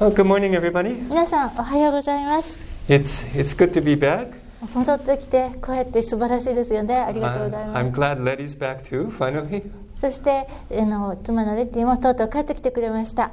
[0.00, 0.94] Well, good morning, everybody.
[1.08, 4.28] 皆さんおはようございます It's it's good to be back.
[4.74, 9.62] 戻ってきてこうやって素晴らしいですよねありがとうござい Uh, ま I'm す glad Letty's back too, finally.
[9.94, 10.46] そして
[10.78, 13.30] あの妻のレッティもとうとう帰ってきてくれました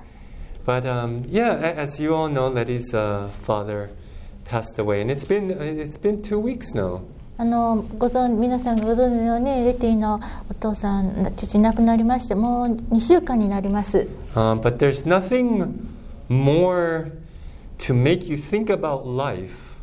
[0.65, 3.89] But um, yeah, a- as you all know, Letty's uh, father
[4.49, 7.01] passed away, and it's been it's been two weeks now.
[7.37, 15.71] あのご存皆さんがご存知のようにレッティのお父さん父亡くなりましてもう2週間になります Um, but there's nothing
[16.28, 17.12] more
[17.78, 19.76] to make you think about life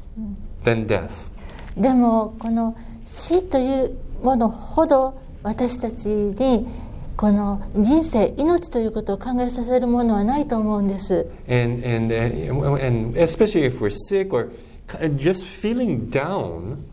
[0.63, 1.31] than death.
[1.77, 2.75] でもこの
[3.05, 6.67] 死というものほど私たちに
[7.16, 14.49] この人生命ということを考えさせるものはないと思うんです and and uh, and especially if we're sick or
[15.16, 16.84] just feeling down,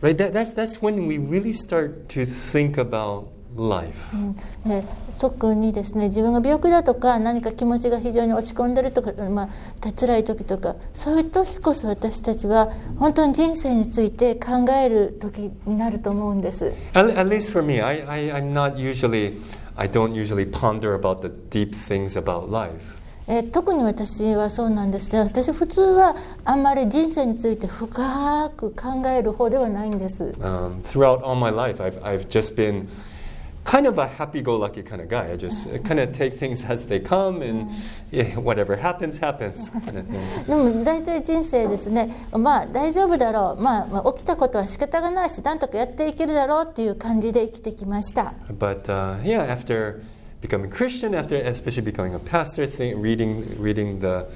[0.00, 0.16] right?
[0.18, 3.28] That, that's that's when we really start to think about
[3.59, 4.15] life.
[4.65, 16.73] えー特にですね自分が病気だとか何か気持ちが非常に落ち込んでるとか、まあ、辛い時とかそういう時こそ私たちは本当に人生について考える時になると思うんです。
[16.93, 19.37] At, at least for me, I, I I'm not usually
[19.75, 22.97] I don't usually ponder about the deep things about life.
[23.27, 30.31] えー特に私はそうなんですね私普通はあんまり人生について深く考える方ではないんです。
[30.39, 32.87] Um, throughout all my life, I've I've just been
[33.64, 35.32] kind of a happy-go-lucky kind of guy.
[35.32, 37.70] I just kind of take things as they come, and
[38.10, 40.44] yeah, whatever happens, happens, kind of thing.
[40.46, 48.34] でも大体人生ですねまあ大丈夫だろう、まあ、まあ起きたことは仕方がないしなんとかやっていけるだろうっていう感じで生きてきました。
[48.50, 50.02] But uh, yeah, after
[50.40, 54.26] becoming Christian, after especially becoming a pastor, think, reading reading the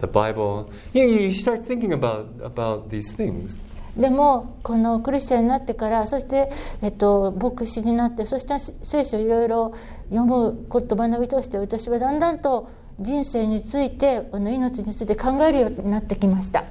[0.00, 3.60] the Bible, you, know, you start thinking about about these things.
[3.97, 6.49] でもこのクリスチャンになってからそして、
[6.81, 9.73] えっと、牧師になってそして聖書をいろいろ
[10.09, 16.63] 読むこと学び通して私はだんだんと人生についてあの命について考えるようになってきました。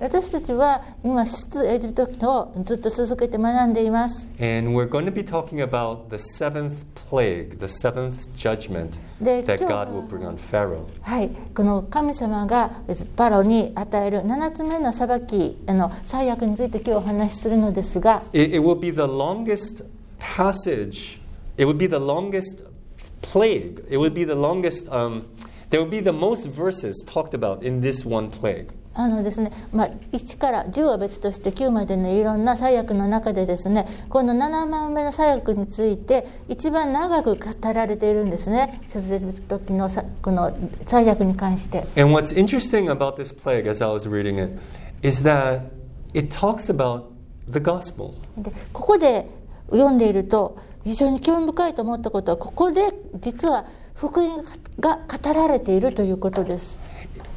[0.00, 4.28] 私たちは今出エジプトをずっと続けて学んでいます。
[4.38, 4.68] 今日
[11.02, 12.70] はい、この神様が
[13.16, 18.22] パロに与える七つ目の裁きあの最悪について今日お話しするのですが。
[18.32, 19.84] It, it will be the longest
[20.18, 21.20] passage
[21.56, 22.69] it will be the longest passage
[23.22, 23.84] plague.
[23.88, 24.90] It will be the longest.
[24.90, 25.28] Um,
[25.70, 28.72] there will be the most verses talked about in this one plague.
[28.92, 40.50] あのですねまあ、1から10は別として9までのいろんな最悪の中でですねこの7番目の最悪について一番長く語られているんですね説明時のさこの
[40.86, 41.86] 最悪に関して。
[41.96, 44.60] And what's interesting about this plague, as I was reading it,
[45.06, 45.70] is that
[46.12, 47.04] it talks about
[47.48, 48.14] the gospel.
[48.36, 49.26] でここで
[49.70, 52.82] 読んでいると非常に興味深いと思ったことはここで
[53.20, 54.42] 実は福音
[54.78, 56.80] が語られているということです。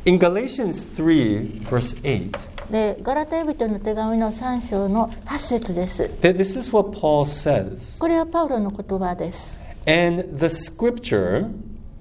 [0.06, 6.10] In Galatians 3, verse 8, でガラテヤ人の手紙の3章の8節です。
[6.22, 8.00] th- this is what Paul says.
[8.00, 9.62] これはパウロの言葉です。
[9.86, 11.50] And the scripture,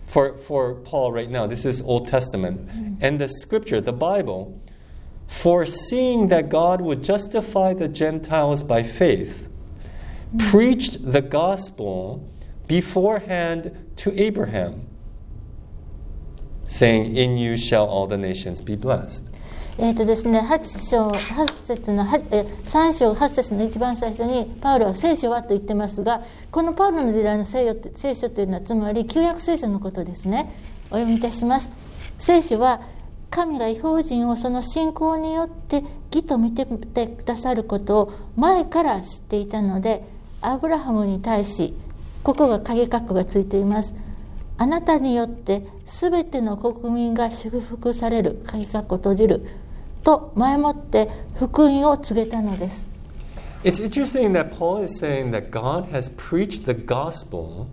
[0.06, 2.60] for, for Paul right now, this is Old Testament,
[3.00, 4.52] and the scripture, the Bible,
[5.26, 9.48] foreseeing that God would justify the Gentiles by faith,
[10.38, 12.28] preached the gospel
[12.66, 14.86] beforehand to Abraham,
[16.64, 19.30] saying, In you shall all the nations be blessed.
[19.78, 30.52] えーとですね、8章8節のはえ3章8節の一番最初にパウロは聖書はと言ってますがこのパウロの時代の聖聖書というのはつまり旧約聖書のことですね
[30.90, 31.70] お読みいたします
[32.18, 32.82] 聖書は
[33.30, 35.82] 神が違法人をその信仰によって
[36.14, 40.04] 義と見てくださることを前から知っていたので
[40.42, 41.74] アブラハムに対し
[42.22, 43.94] ここが鍵括弧がついています
[44.58, 49.46] あなたによってすべての国民が祝福される鍵括弧閉じる
[50.04, 52.90] と前もって福音を告げたのです
[53.64, 57.68] It's interesting that Paul is saying that God has preached the gospel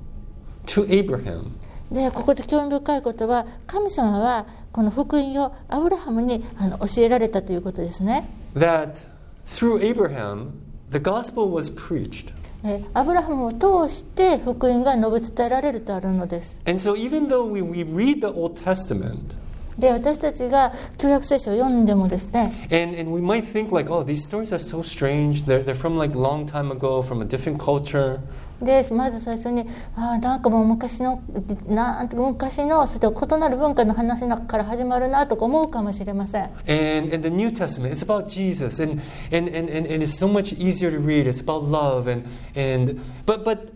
[0.67, 1.53] to Abraham.
[1.91, 9.07] でここで興味深いことは神様はこの福音をアブラハムにあの教えられたということですね that
[9.45, 10.51] through Abraham,
[10.91, 12.31] the gospel was preached.
[12.63, 19.37] えアブラハムを通して福音が述べ伝えられるとあるのです And so, even though we, we read the Old Testament,
[19.77, 25.45] で私たちが旧約聖書を読んでもですね and, and we might think like, oh, these stories are so strange.
[25.45, 28.19] They're, they're from like long time ago, from a different culture.
[28.61, 29.65] でまず最初に
[29.95, 31.21] ああなんかもう昔の
[31.67, 39.01] なんて昔のそれと異なる文化の話の中から始まるなとか思うかもしれません And in the New Testament, it's about Jesus, and,
[39.31, 41.27] and, and, and, and it's so much easier to read.
[41.27, 42.25] It's about love, and,
[42.55, 43.71] and but, but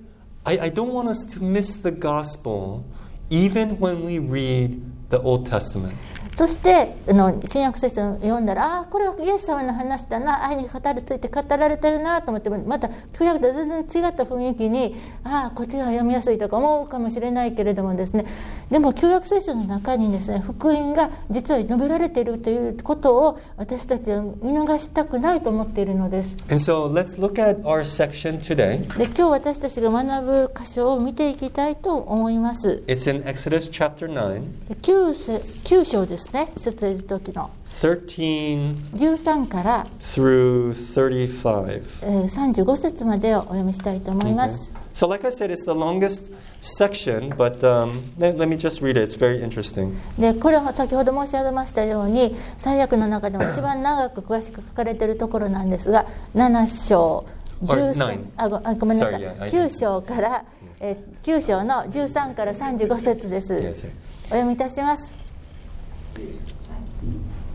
[0.45, 2.85] I, I don't want us to miss the gospel
[3.30, 5.95] even when we read the Old Testament.
[6.35, 18.25] そしてあの新約聖書を読んだらああこれはイエス様の話だな愛に語るついて語られてるなと思ってまた旧約と全然違った雰囲気にああこっちが読みやすいとか思うかもしれないけれどもですね
[18.71, 26.38] でも旧約聖書の中にですね福音が実は述べられているということを私たちは見逃したくないと思っているのです。
[26.50, 28.80] And so let's look at our section today.
[28.97, 32.83] で今日私たちが学ぶ箇所を見ていきたいと思います。
[32.88, 34.41] It's in Exodus chapter 9,
[34.81, 42.04] 9, せ9章ですね説いる時の13 13から、through 35.
[42.04, 44.72] えー35節までをお読みしたいと思います。
[44.94, 46.31] So, like I said, it's the longest
[46.62, 49.00] section, but um, let, let me just read it.
[49.00, 49.94] It's very interesting.
[50.20, 56.06] でこれは先ほど申し上げましたように最悪の中でも一番長く詳しく書かれているところなんですが
[56.36, 57.26] 7章
[57.68, 58.19] Or 10章 nine.
[58.38, 60.46] あごあごめんなさい Sorry, yeah, I 9章から、
[60.80, 63.88] えー9章の13から35節です、Yes,
[64.26, 65.23] お読みいたします。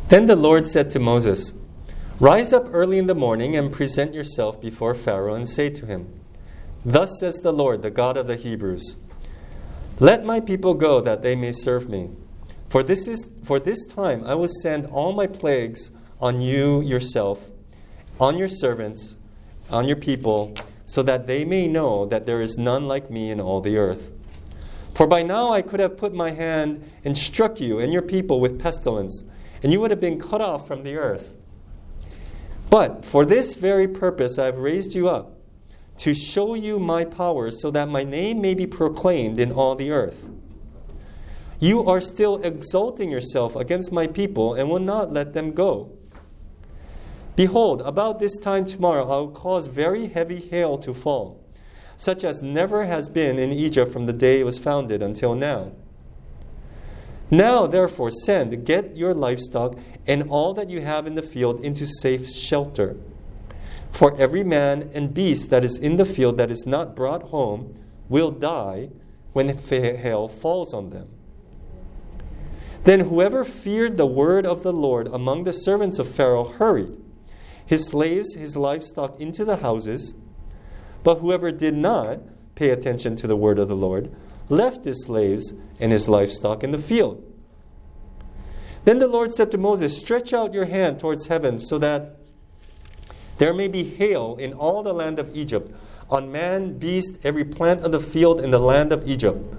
[0.08, 1.52] Then the Lord said to Moses,
[2.18, 6.12] Rise up early in the morning and present yourself before Pharaoh and say to him,
[6.84, 8.96] Thus says the Lord, the God of the Hebrews,
[10.00, 12.10] Let my people go that they may serve me.
[12.68, 15.90] For this is for this time I will send all my plagues
[16.20, 17.50] on you yourself,
[18.20, 19.16] on your servants,
[19.70, 20.54] on your people,
[20.86, 24.10] so that they may know that there is none like me in all the earth.
[24.98, 28.40] For by now I could have put my hand and struck you and your people
[28.40, 29.24] with pestilence,
[29.62, 31.36] and you would have been cut off from the earth.
[32.68, 35.38] But for this very purpose I have raised you up,
[35.98, 39.92] to show you my power, so that my name may be proclaimed in all the
[39.92, 40.28] earth.
[41.60, 45.92] You are still exalting yourself against my people and will not let them go.
[47.36, 51.40] Behold, about this time tomorrow I will cause very heavy hail to fall,
[51.98, 55.72] such as never has been in Egypt from the day it was founded until now.
[57.30, 61.84] Now, therefore, send, get your livestock and all that you have in the field into
[61.84, 62.96] safe shelter.
[63.90, 67.74] For every man and beast that is in the field that is not brought home
[68.08, 68.90] will die
[69.32, 71.08] when hail falls on them.
[72.84, 76.96] Then whoever feared the word of the Lord among the servants of Pharaoh hurried,
[77.66, 80.14] his slaves, his livestock into the houses.
[81.02, 82.20] But whoever did not
[82.54, 84.14] pay attention to the word of the Lord
[84.48, 87.24] left his slaves and his livestock in the field.
[88.84, 92.16] Then the Lord said to Moses, Stretch out your hand towards heaven so that
[93.38, 95.70] there may be hail in all the land of Egypt,
[96.10, 99.54] on man, beast, every plant of the field in the land of Egypt.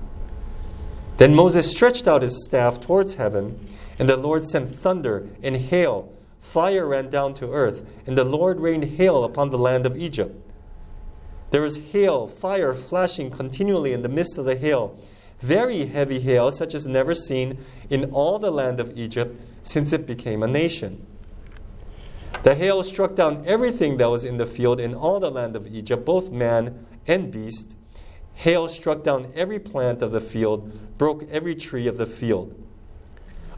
[1.17, 3.59] Then Moses stretched out his staff towards heaven,
[3.97, 6.11] and the Lord sent thunder and hail.
[6.39, 10.35] Fire ran down to earth, and the Lord rained hail upon the land of Egypt.
[11.51, 14.95] There was hail, fire flashing continually in the midst of the hail,
[15.39, 17.57] very heavy hail, such as never seen
[17.89, 21.05] in all the land of Egypt since it became a nation.
[22.43, 25.67] The hail struck down everything that was in the field in all the land of
[25.73, 27.75] Egypt, both man and beast.
[28.35, 32.55] Hail struck down every plant of the field, broke every tree of the field.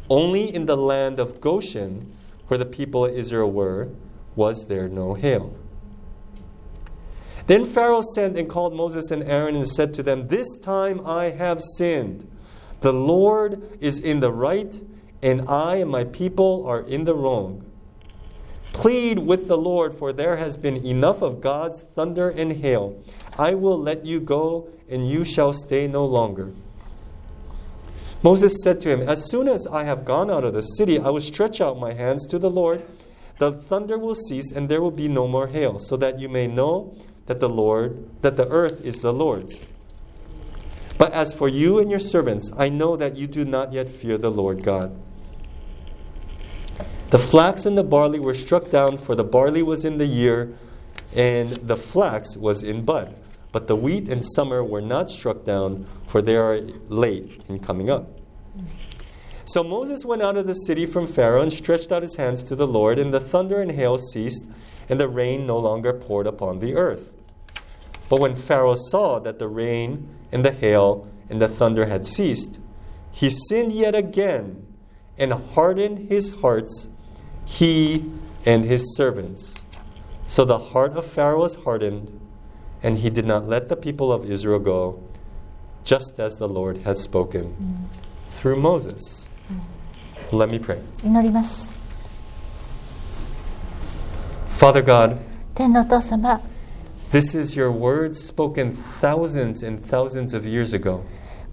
[0.10, 2.12] Only in the land of Goshen,
[2.48, 3.90] where the people of Israel were,
[4.36, 5.56] was there no hail.
[7.48, 11.26] Then Pharaoh sent and called Moses and Aaron and said to them, This time I
[11.32, 12.28] have sinned.
[12.82, 14.82] The Lord is in the right,
[15.22, 17.66] and I and my people are in the wrong.
[18.74, 23.00] Plead with the Lord, for there has been enough of God's thunder and hail.
[23.38, 26.52] I will let you go, and you shall stay no longer.
[28.24, 31.10] Moses said to him, As soon as I have gone out of the city, I
[31.10, 32.82] will stretch out my hands to the Lord.
[33.40, 36.48] The thunder will cease, and there will be no more hail, so that you may
[36.48, 39.66] know that the Lord, that the earth is the Lord's.
[40.98, 44.18] But as for you and your servants, I know that you do not yet fear
[44.18, 44.96] the Lord God.
[47.10, 50.54] The flax and the barley were struck down, for the barley was in the year,
[51.16, 53.18] and the flax was in bud.
[53.52, 57.90] But the wheat and summer were not struck down, for they are late in coming
[57.90, 58.08] up.
[59.44, 62.56] So Moses went out of the city from Pharaoh and stretched out his hands to
[62.56, 64.50] the Lord, and the thunder and hail ceased,
[64.91, 67.13] and the rain no longer poured upon the earth.
[68.09, 72.61] But when Pharaoh saw that the rain and the hail and the thunder had ceased,
[73.11, 74.65] he sinned yet again
[75.19, 76.89] and hardened his hearts,
[77.45, 78.05] he
[78.45, 79.67] and his servants.
[80.25, 82.21] So the heart of Pharaoh was hardened,
[82.83, 85.03] and he did not let the people of Israel go,
[85.85, 87.89] just as the Lord had spoken
[88.27, 89.31] through Moses.
[90.33, 90.81] Let me pray.
[91.05, 91.80] 祈ります。
[94.61, 95.19] Father God,
[95.55, 96.41] 天のお父様、
[97.13, 101.03] this is your word spoken thousands and thousands of years ago.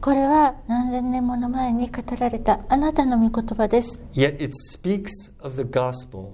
[0.01, 6.31] これは何千年もの前に語られたあなたの御言葉です Yet it speaks of the gospel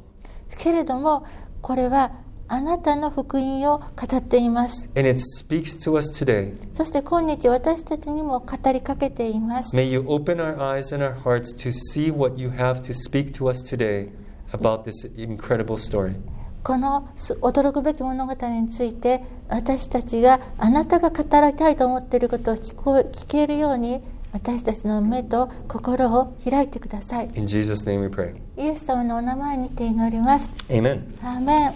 [0.58, 1.24] けれども
[1.62, 2.12] これは
[2.48, 6.58] あなたの福音を語っています and it speaks to us today.
[6.74, 12.94] そして今日私たちにも語りかけています May you open our eyes and our hearts to see what you have to
[12.94, 14.10] speak to us today
[14.52, 16.16] about this incredible story.
[16.65, 24.03] このす驚くべき物語について私たちがあなたが語りたいと思っていることを聞こえ聞けるように
[24.33, 28.35] 私たちの目と心を開いてください In Jesus' name we pray.
[28.57, 31.03] イエス様のお名前にて祈ります Amen.
[31.23, 31.75] アーメン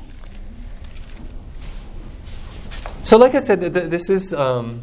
[3.05, 4.83] So, like I said, th- th- this is um,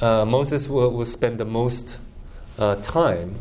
[0.00, 2.00] uh, Moses will, will spend the most
[2.58, 3.34] uh, time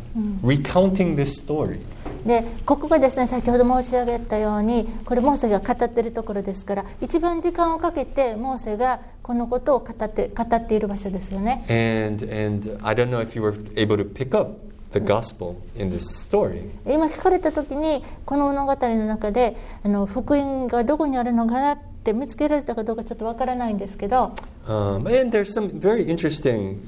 [0.44, 1.80] recounting this story.
[2.26, 14.60] でここがですね先ほど申し上げたようにこれモーセが語っているところですから一番時間をかけてモーセがこのことを語って語っている場所ですよね And, and I don't know if you were able to pick up
[14.92, 16.70] the gospel in this story.
[16.86, 24.34] 今聞かれた時にこの物語の中であの福音がどこにあるのかなって見つけられたかどうかちょっとわからないんですけど
[24.68, 26.80] Um, and there's some very interesting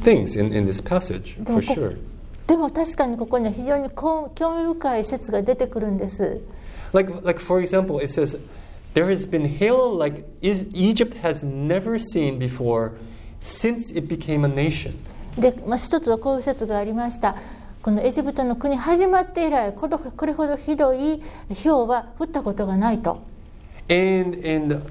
[0.00, 1.98] things in, in this passage, for sure.
[2.48, 6.40] でも確かにここには非常に興味深い説が出てくるんです
[6.94, 8.40] Like, like for example, it says,
[8.94, 12.92] there has been hail like is, Egypt has never seen before
[13.40, 14.94] since it became a nation.
[15.38, 17.36] で、まあ、一つはこういう説がありました
[17.82, 19.86] このエジプトの国始まって以来こ
[20.26, 23.22] れほどひどい氷は降ったことがないと
[23.90, 24.82] And, and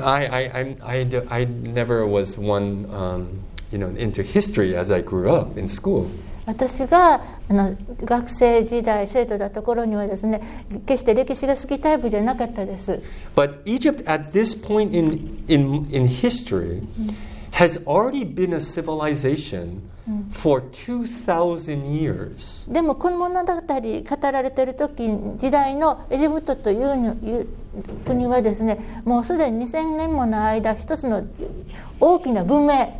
[0.00, 5.02] I, I, I, d- I never was one, um, you know, into history as I
[5.02, 6.06] grew up in school.
[6.46, 7.20] 私があ
[7.52, 10.40] の学生時代生徒だった頃にはですね
[10.86, 13.00] 決して歴史が好きタイプじゃなかったです
[13.34, 16.82] But Egypt, at this point in, in, in history,
[17.52, 19.82] has already been a civilization
[20.32, 22.72] for 2,000 years.
[22.72, 27.46] でもこの物語語られている時時代のエジプトというのいう
[28.04, 31.22] 国はですねもうすでに2000年もの間一つの
[32.00, 32.92] 大きな文明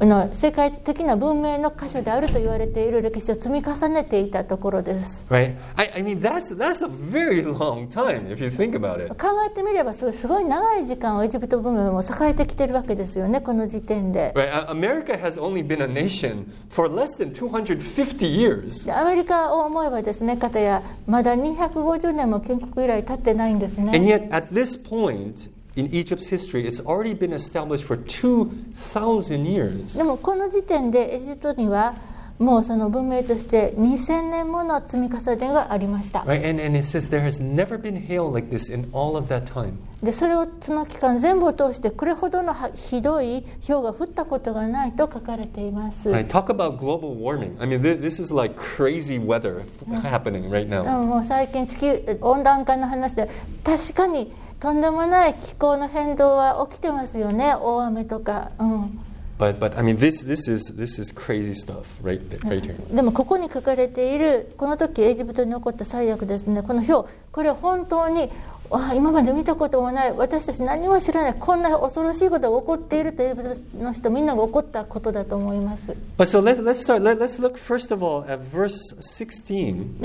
[0.00, 5.56] あの世界的な文明の箇所であると言われている歴史を積み重ねていたところです Right?
[5.74, 9.08] I, I mean, that's, that's a very long time if you think about it.
[9.16, 14.66] 考えてみればすごいすごい長い時間をエジプト文明も栄えてきてるわけですよねこの時点で Right?
[14.68, 18.86] America has only been a nation for less than 250 years.
[18.86, 29.46] でアメリカを思えばですね方やまだ250年も建国以来経ってないんですね And yet, at this point in Egypt's history, it's already been established for 2,000
[29.46, 29.96] years.
[29.96, 31.94] でもこの時点でエジプトには
[32.38, 36.48] もうその文明として2000年もの積み重ねがありました Right?
[36.48, 39.46] And, and it says there has never been hail like this in all of that
[39.46, 39.72] time.
[40.02, 46.28] でそれをその期間全部を通してこれほどのはひどい氷が降ったことがないと書かれています、Right?
[46.28, 47.60] Talk about global warming.
[47.60, 49.64] I mean, th- this is like crazy weather
[50.02, 50.84] happening right で now.
[50.84, 53.28] ももう最近地球温暖化の話で
[53.64, 57.54] 確かにとんでもない気候の変動は起きてますよね。
[57.60, 59.00] 大雨とか、うん、
[59.38, 62.94] But, but I mean, this, this, is, this is crazy stuff right, th- right here.
[62.94, 66.62] でもここに書かれているこの時エジプトに起こった最悪ですね。
[66.62, 68.30] この氷これは本当に
[68.70, 75.88] わあ今まで見たこともない私たち何も知らないこんな恐ろしいことが起こっているというの人みんなが起こったことだと思います。
[75.88, 75.94] で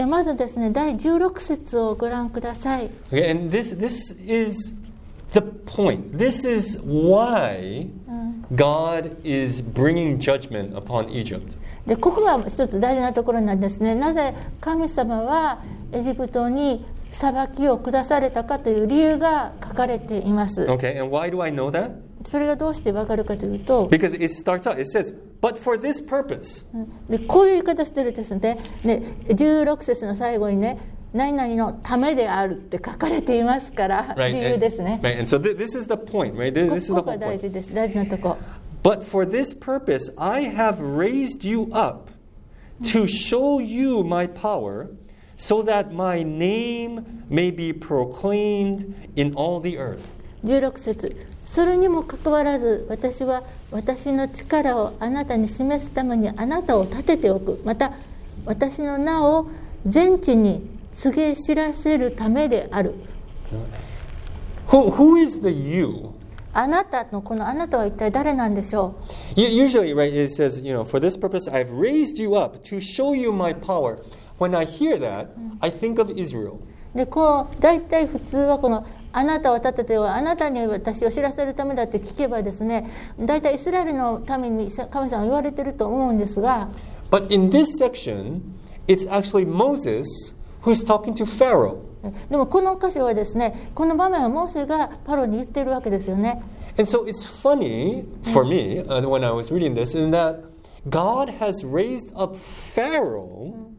[0.05, 2.89] まずですね第16節をご覧ください。
[3.11, 4.81] Okay, and this, this is
[5.33, 6.17] the point.
[6.17, 7.87] This is why
[8.55, 11.57] God is bringing judgment upon Egypt.
[11.87, 13.95] でここが一つ大事なところなんですね。
[13.95, 15.59] なぜ神様は
[15.91, 21.91] エジプトに裁きを下されたかという理由が書かれています Okay, and why do I know that?
[22.25, 26.65] それがどうしてわかるかというと Because it starts out, it says, but for this purpose.
[27.09, 28.39] でこういう言い方してるんですね
[28.83, 29.01] で
[29.35, 30.79] 16節の最後にね
[31.13, 34.33] 何々のためであるって書かれていますから、Right?
[34.33, 36.51] 理由ですね right, and so th- this is the point, right?
[36.51, 38.37] This, is こ the が大.事です大事なとこ
[38.81, 42.11] But for this purpose, I have raised you up
[42.83, 44.89] to show you my power,
[45.37, 48.85] so that my name may be proclaimed
[49.15, 50.19] in all the earth.
[50.45, 57.91] 16節それにもかかわらず私は私の力をあなたに示すためにあなたを立てておくまた
[58.45, 59.47] 私の名を
[59.85, 62.93] 全地に告げ知らせるためである
[64.67, 66.09] Who, who is the you?
[66.55, 68.95] あなたのこのあなたは一体誰なんでしょ
[69.35, 72.79] U- Usually, right, it says, you know, for this purpose I've raised you up to
[72.79, 73.97] show you my power.
[74.43, 75.27] When I hear that,
[75.61, 76.59] I think of Israel.
[76.93, 82.85] うでこう大体普通はこのあなたを立ててはあなたに私を知らせるためだって聞けばですね
[83.17, 86.67] 大体イスラエルのために神様は言われてると思うんですが
[87.09, 88.41] But in this section,
[88.87, 91.77] it's actually Moses who's talking to Pharaoh.
[92.29, 96.43] でもこの箇所はですねこの場面はモーセがパロに言ってるわけですよね
[96.77, 100.43] And so it's funny for me uh, when I was reading this, in that
[100.89, 103.72] God has raised up Pharaoh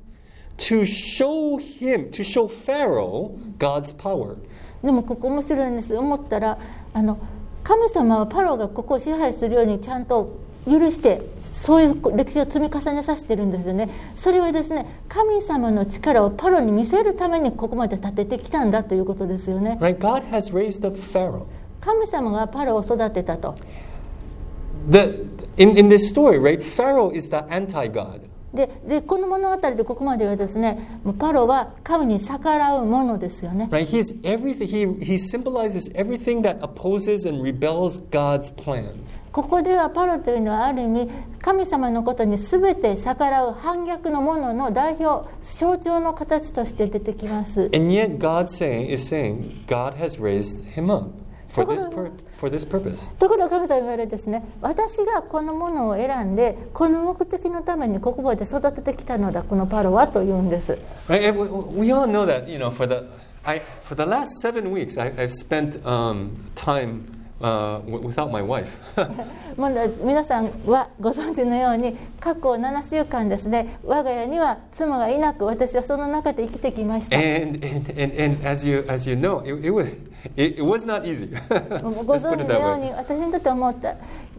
[0.59, 4.37] to show him, to show Pharaoh God's power.
[4.83, 6.59] でもここ面白いんです思ったら
[6.93, 7.19] あの
[7.63, 19.99] 神様はパロがここを支配するようにちゃんと許してそういう歴史を積み重ねさせてるんですよねそれはですね神様の力をパロに見せるためにここまで立ててきたんだということですよね Right?
[19.99, 21.47] God has raised up Pharaoh.
[21.81, 23.57] 神様がパロを育てたと
[24.91, 28.21] The, in, in this story, right, Pharaoh is the anti God.
[28.55, 30.79] ででこの物語でここまではですね
[31.19, 33.87] パロは神に逆らうものですよね Right?
[33.87, 39.05] He's everything, he, he symbolizes everything that opposes and rebels God's plan.
[39.33, 41.11] ここではパロというのはある意味
[41.43, 51.11] 神様のことに全て逆らう反逆のものの代表象徴の形として出てきます And yet God saying, is saying God has raised him up
[53.19, 60.79] ところが神様言われですね私がこのものを選んでこの目的のためにここで育ててきたのだこのパロはというんです。
[61.09, 61.33] Right?
[67.45, 68.81] Uh, without my wife.
[69.57, 79.87] もうね皆さんはご存知のように過去7週間ですね我が家には妻がいなく私はその中で生きてきました and, and, and, and as, you, as you know, it, it, was,
[80.37, 81.29] it, it was not easy.
[82.05, 83.95] ご存知のよう.に私にとってはもうた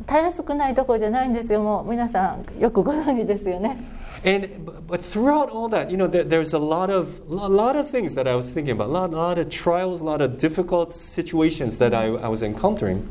[0.05, 3.77] たやすくないところじゃないんですよもう皆さんよくご存知ですよね
[4.24, 7.76] And but- but throughout all that, you know, there, there's a lot of a lot
[7.76, 10.20] of things that I was thinking about, a lot, a lot of trials, a lot
[10.20, 13.08] of difficult situations that I, I was encountering.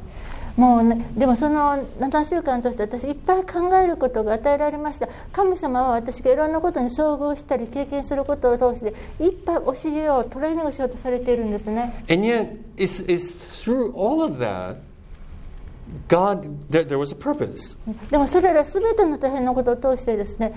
[0.57, 8.89] もうねでもその7週間として私いっぱい考えることが与えられました神様は私がいろんなことに遭遇したり経験することを通して
[9.24, 14.79] いっぱい教えようトレーニングしようとされているんですね And yet, it's, it's through all of that,
[16.09, 17.77] God, there, there was a purpose.
[18.11, 20.53] でもそれら全ての大変なことを通してですね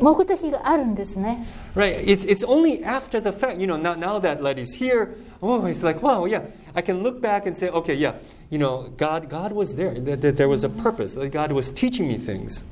[0.00, 1.98] 目的があるんですね Right?
[2.04, 5.84] It's, it's only after the fact, you know, now, now that Letty's here, oh, it's
[5.84, 6.42] like, wow, yeah,
[6.74, 8.14] I can look back and say, okay, yeah,
[8.50, 9.94] you know, God, God was there.
[9.94, 11.16] There, there- there was a purpose.
[11.16, 12.64] God was teaching me things.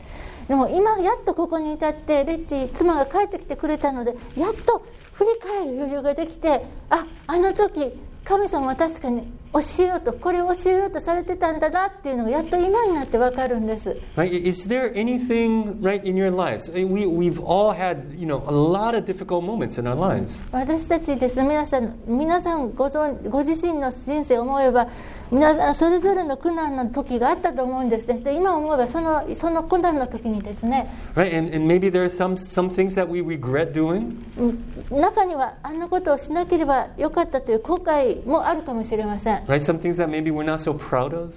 [0.48, 7.92] でも今やっとここに至ってレッティ妻が帰ってきてくれたのでやっと振り返る余裕ができてああの時
[8.28, 9.22] 神様は確かに
[9.54, 14.28] 教えようとこれを教えようとされてたんだなっていうのがやっと今になって分かるんです Right?
[14.46, 16.70] Is there anything right in your lives?
[16.78, 20.42] Eh, We, we've all had, you know, a lot of difficult moments in our lives.
[20.52, 24.88] 私たちです皆さん皆さんご存ご自身の人生を思えば
[25.30, 31.36] 皆さんそれぞれの苦難の時があったと思うんですねで今思えばそのその苦難の時にですね Right?
[31.36, 34.16] And, and maybe there are some, some things that we regret doing.
[34.38, 34.52] う
[34.96, 39.56] ん中にはあんなことをしなければよかったという後悔もあるかもしれません Right?
[39.56, 41.34] Some things that maybe we're not so proud of.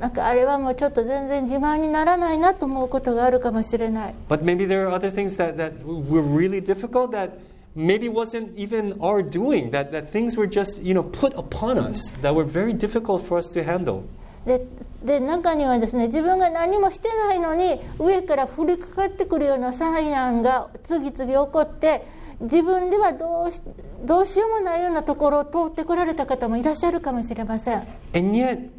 [0.00, 7.30] なんかあれはもうちょっと全然自慢にならないなと思うことがあるかもしれない But maybe there are other things that, that were really difficult that
[7.75, 12.13] maybe wasn't even our doing, that, that things were just, you know, put upon us
[12.21, 14.03] that were very difficult for us to handle.
[14.45, 14.65] で
[15.03, 22.03] で中にはですね自分が何もしてないのに上から降りかかってくるような災難が次々起こって
[22.39, 23.61] 自分ではどうし
[24.03, 27.83] どうしようもないようなところを通ってこられた方もいらっしゃるかもしれません
[28.15, 28.69] And yet,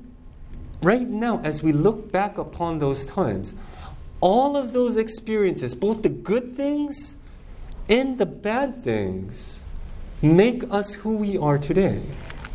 [0.83, 3.55] right now, as we look back upon those times,
[4.21, 7.16] all of those experiences, both the good things
[7.90, 9.66] and the bad things,
[10.22, 12.02] make us who we are today.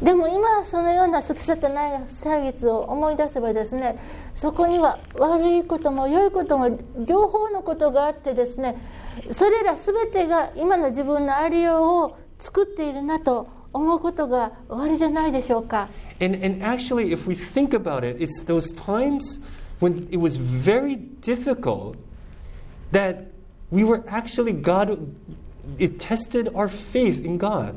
[0.03, 4.01] でも今そのような過ぎ去ってない歳月を思い出せばですね
[4.35, 8.77] そこには悪いことも良いことも両方のことがあってですね
[9.31, 15.88] それら全てが今の自分のありようを作っているなと思うことが終わりじゃないでしょうか
[16.21, 19.40] And, and actually, if we think about it, it's those times
[19.81, 21.97] when it was very difficult
[22.90, 23.32] that
[23.71, 24.97] we were actually God,
[25.77, 27.75] it tested our faith in God.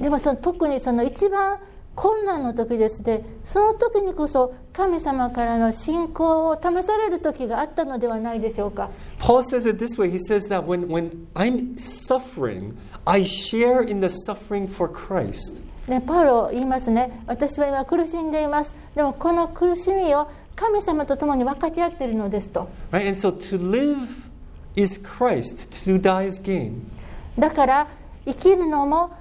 [0.00, 1.58] でもその特にその一番
[1.96, 14.00] 困難の時ですねその時にこそ神様からの信仰を試される時があったのではないでしょうか Paul says it this way he says that when, when I'm suffering, I share in
[14.00, 15.64] the suffering for Christ.
[15.88, 23.08] ね、パウロ言いますね私は今苦しんでいますでもこの苦しみを神様と共に分かち合っているのですと Right?
[23.08, 24.28] And so to live
[24.75, 26.81] is Christ, to die is gain.
[27.37, 27.87] だから
[28.25, 29.11] 生きるのも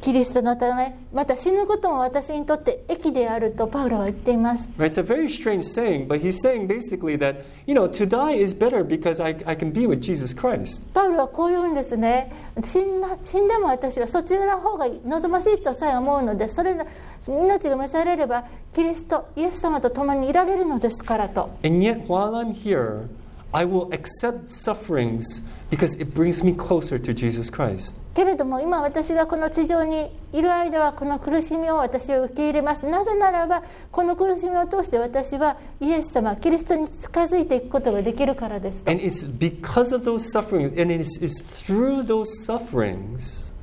[0.00, 4.86] キリストのためまた死ぬことも私にとって益であるとパウロは言っています Right?
[4.86, 8.54] It's a very strange saying, but he's saying basically that, you know, to die is
[8.54, 10.88] better because I, I can be with Jesus Christ.
[10.94, 12.32] パウロはこう言うんですね
[12.64, 16.86] 死んだ死んでも私はそちらの方が望ましいとさえ思うのでそれが
[17.28, 23.08] 命が召されればキリストイエス様と共にいられるのですからと And yet, while I'm here,
[23.52, 27.98] I will accept sufferings because it brings me closer to Jesus Christ.
[28.14, 43.54] けれども今私がこの地上にいる間はこの苦しみを私は受け入れますなぜならばこの苦しみを通して私はイエス様キリストに近づいていくことができるからですと And it's because of those sufferings, and it is through those sufferings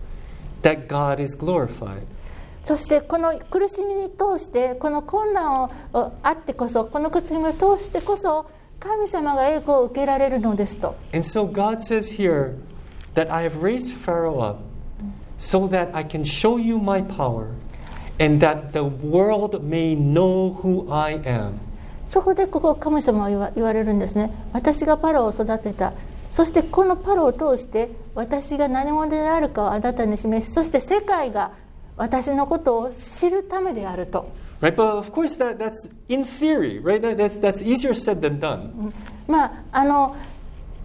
[0.64, 2.08] that God is glorified.
[2.64, 8.48] そしてこの苦しみに通してこの困難ををあってこそこの苦しみを通してこそ
[8.86, 12.54] 神様が栄光を受けられるのですと And so God says here
[13.16, 14.60] that I have raised Pharaoh up
[15.40, 17.48] so that I can show you my power
[18.20, 21.54] and that the world may know who I am.
[22.08, 25.94] そこでここ神様は言わ言われるんですね私がパロを育てた
[26.30, 31.54] そしてこのパロを通して私が何者であるかをあなたに示しそして世界が
[31.98, 34.76] 私のことを知るためであると Right?
[34.76, 37.02] But of course that, that's in theory, right?
[37.02, 38.94] That, that's, that's easier said than done.
[39.28, 40.16] まああの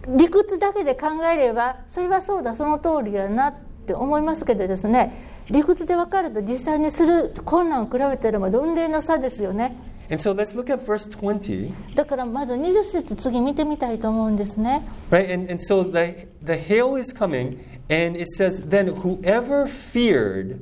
[0.07, 3.53] 理屈だけで考えればそれはそうだその通りだなっ
[3.85, 5.13] て思いますけどですね
[5.49, 9.75] 理屈で分かると実際にする困難を比べたらもう雲泥の差ですよね
[10.09, 11.71] And so let's look at verse 20.
[11.95, 15.31] だからまず20節次見てみたいと思うんですね Right?
[15.31, 20.59] And, and so the, the hail is coming, and it says, Then whoever feared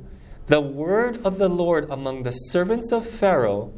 [0.50, 3.70] the word of the Lord among the servants of Pharaoh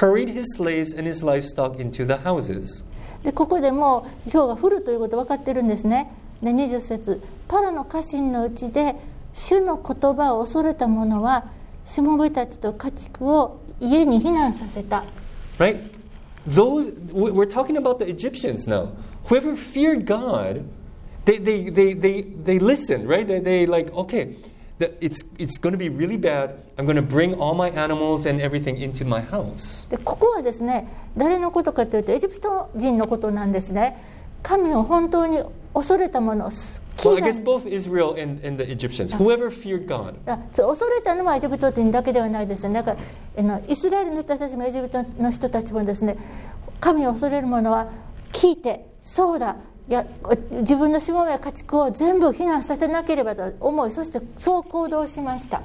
[0.00, 2.84] hurried his slaves and his livestock into the houses.
[3.22, 6.10] でここでもう氷が降るということ分かってるんですね
[6.42, 8.94] で20節パラの家臣のうちで
[9.34, 11.44] 主の言葉を恐れた者は
[11.84, 15.04] しもべたちと家畜を家に避難させた
[15.58, 15.80] Right?
[16.46, 18.90] Those we- we're talking about the Egyptians now.
[19.28, 20.62] Whoever feared God,
[21.24, 23.26] they they they they, they listened, right?
[23.26, 24.36] They, they like, okay,
[24.78, 26.56] the, it's it's going to be really bad.
[26.78, 29.88] I'm going to bring all my animals and everything into my house.
[29.88, 30.86] でここはですね
[31.16, 33.96] 誰のことかというとエジプト人のことなんですね
[34.42, 35.42] 神を本当に
[35.74, 39.14] 恐れた者 Well, 飢 I guess 餓 both Israel and, and the Egyptians.
[39.14, 40.14] Whoever feared God.
[40.54, 42.96] 恐れたのはエジプト人だけではないですねだから
[43.38, 46.16] あのイスラエルの人たちもエジプトの人たちもですね
[46.80, 47.90] 神を恐れる者は
[48.32, 49.56] 聞いてそうだ
[49.88, 50.04] いや
[50.50, 55.62] 自分のしもべや家畜を全部避難させなければと思いそしてそう行動しました。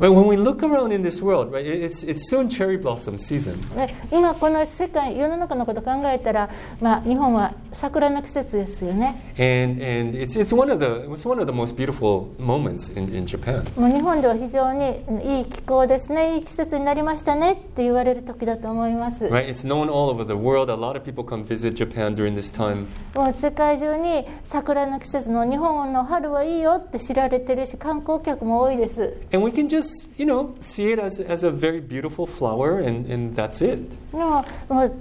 [0.00, 3.16] Right, when we look around in this world, right, it- it's, it's soon cherry blossom
[3.16, 3.54] season.
[3.76, 12.88] ね今この世界世の中のこと考えたら、まあ、日本は桜の季節ですよね And, and it's, it's, one of the, it's one of the most beautiful moments
[12.98, 13.62] in, in Japan.
[13.80, 15.04] もう日本では非常に
[15.38, 19.46] いい気候ですねいい季節になりましたねって言われる時だと思います、Right?
[19.48, 20.72] It's known all over the world.
[20.72, 22.86] A lot of people come visit Japan during this time.
[23.14, 29.83] もう世界中に桜の季節の日本の春はいいよって知られてるし観光客も多いです And we can just,
[30.17, 33.97] you know, see it as, as a very beautiful flower, and, and that's it.
[34.11, 34.93] でももう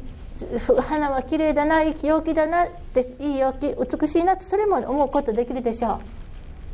[0.58, 6.00] ふ花は綺麗だないい陽気だなっていい陽気美しいなってそれも思うことできるでしょ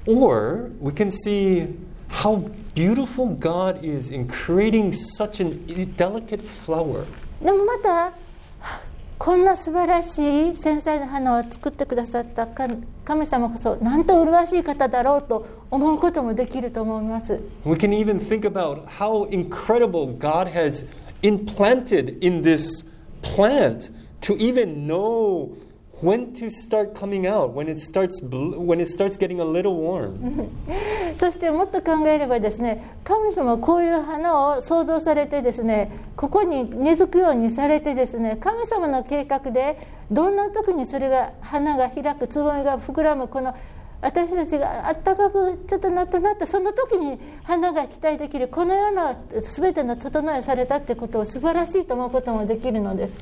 [0.06, 1.74] う Or we can see
[2.10, 5.64] how beautiful God is in creating such an
[5.96, 7.06] delicate flower.
[7.42, 8.12] でもまたは
[8.60, 8.80] あ
[9.19, 20.85] こんな素晴らしい繊細な花を作ってくださった神様こそなんと麗しい方だろうと思うこともできると思います We can even think about how incredible God has
[21.21, 22.85] implanted in this
[23.21, 25.49] plant to even know
[26.01, 30.49] when to start coming out when it starts when it starts getting a little warm.
[31.17, 39.77] そしてもっと考えればですね神様はこういう花を創造されてですねここに根付くようにされてですね神様の計画で
[40.11, 43.53] どんな時にそれが花が開くつぼみが膨らむこの
[44.01, 53.21] 私たちがあったかくちょっとなったなってその時に花が期待できるこのような全ての整えされたってことを素晴らしいと思うこともできるのです。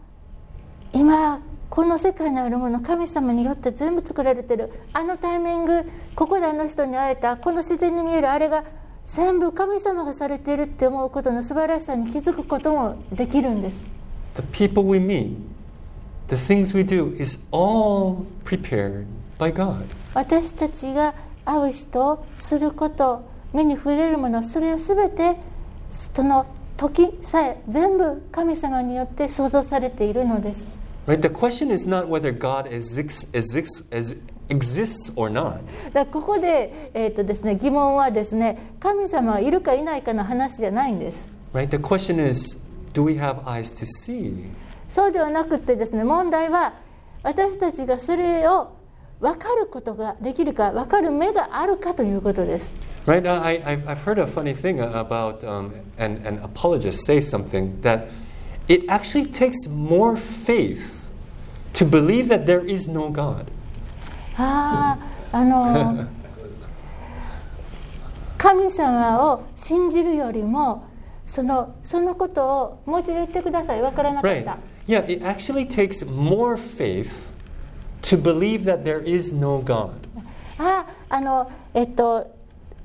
[0.93, 4.71] 今この世界にあるもの神様によって全部作られてる。
[4.93, 8.65] あのタイミングここであの人に会えたこの自然に見えるあれが
[9.05, 13.83] 全部神様がされているって思うことの素晴らしさに気づくこともできるんです。
[14.35, 15.33] The people we meet,
[16.27, 19.05] the things we do, is all prepared
[19.39, 19.85] by God.
[20.13, 23.23] 私たちが会う人すること
[23.53, 25.37] 目に触れるものそれを全て
[25.89, 26.45] その
[26.77, 31.20] 時さえ全部神様によって創造されているのです Right?
[31.20, 34.16] The question is not whether God exists, exists, as-
[34.48, 35.60] exists or not.
[35.92, 41.68] だからここで,、えーとですね、疑問はですね神様はいるかいないかの話じゃないんです Right?
[41.68, 42.58] The question is,
[42.92, 44.50] do we have eyes to see?
[44.88, 46.74] そうではなくてですね問題は
[47.22, 48.70] 私たちがそれを
[49.20, 52.74] 分かることができるか分かる目があるかということです
[53.06, 53.26] Right?
[53.28, 58.08] I, I've, I've heard a funny thing about, um, and, and apologists say something, that
[58.68, 60.99] it actually takes more faith
[61.73, 63.45] to believe that there is no God.
[64.37, 64.97] あ
[65.33, 66.05] ああの
[68.37, 70.83] 神様を信じるよりも
[71.25, 74.45] そのそのことをもう一度言ってください分からなかっ Right.
[74.45, 74.57] た
[74.87, 77.31] Yeah, it actually takes more faith
[78.01, 79.91] to believe that there is no God.
[80.57, 82.27] ああのえっと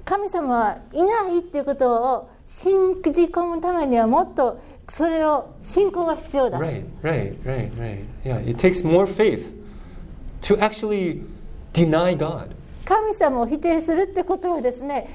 [0.05, 8.05] 神様はいないっていうことを信じ込むためにはもっとそれを信仰が必要だ、Right, right, right, right.
[8.25, 9.55] Yeah, it takes more faith
[10.43, 11.23] to actually
[11.73, 12.57] deny God.
[12.85, 15.09] 神様を否定するってことはですね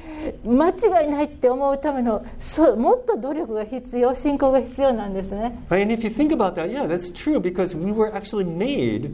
[0.45, 5.83] 間違いないって思うためのそうもっと努力が必要信仰が必要なんですね Right?
[5.83, 9.13] And if you think about that, yeah, that's true because we were actually made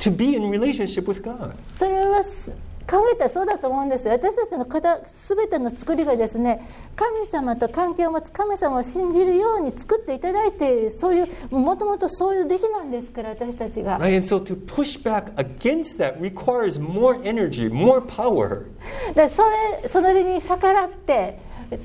[0.00, 1.54] to be in relationship with God.
[1.74, 2.54] それはす
[2.88, 6.60] 考えたらそうだと思うんですよ私たちの方全ての作りがですね
[6.94, 14.16] 神様と関係を持つ神様を信じるように作っていただいているそういうもともとそういう出来なんですから私たちが Right?
[14.16, 18.66] And so to push back against that requires more energy, more power.
[19.14, 19.42] でそ
[19.82, 21.38] れそれに逆らって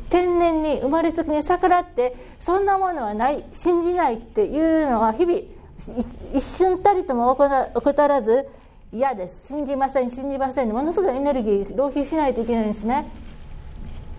[0.09, 5.47] 天然に生まれた時に逆らってそんなものはない信じないっていうのは日々い
[6.35, 8.47] 一瞬たりとも怠らず
[8.93, 9.47] 嫌です。
[9.47, 10.11] 信じません。
[10.11, 10.69] 信じません。
[10.69, 13.05] ものすごいエネルギー浪費しないといけないんですね。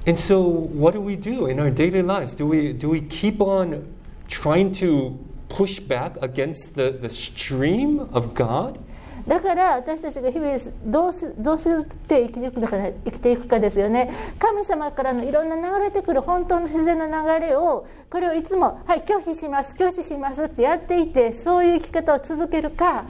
[0.07, 2.35] And so what do we do in our daily lives?
[2.35, 3.85] Do we do we keep on
[4.29, 5.13] trying to
[5.49, 8.81] push back against the, the stream of God?
[9.29, 12.69] だから私たちが日々どうすどうすって生きていくか
[13.05, 14.11] 生きていくかですよね。
[14.39, 23.05] 神様からのいろんな流れてくる本当の自然な流れをこれをいつも「はい拒否します拒否します」ってやっていてそういう生き方を続けるか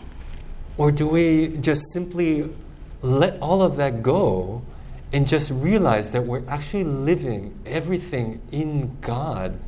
[0.77, 2.49] Or do we just simply
[3.01, 4.61] let all of that go
[5.13, 9.59] and just realize that we're actually living everything in God,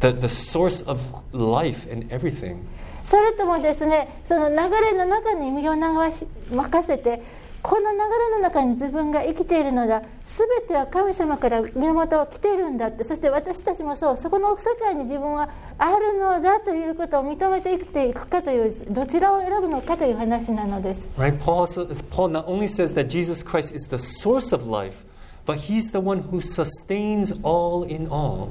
[0.00, 2.68] the, the source of life and everything?
[3.04, 7.22] それともですねその流れの中に身を流し任せて
[7.61, 10.01] この流れの中に自分が生きているのだ。
[10.25, 13.03] 全ては神様から源は来ているんだって。
[13.03, 14.17] そして私たちもそう。
[14.17, 21.09] そこの世界に自分はあるのだということを認めて生きていくかというどちらを選ぶのかという話なのです。
[21.17, 21.37] Right?
[21.37, 25.03] Paul, also, Paul not only says that Jesus Christ is the source of life,
[25.45, 28.49] but he's the one who sustains all in all.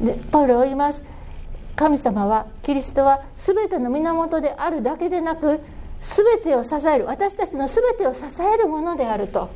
[0.00, 1.02] でパウロは言います。
[1.74, 5.60] 神様はキリストは全ての源であるだけでなく
[6.00, 9.50] 全てを支える私たちのすべてを支えるものであると。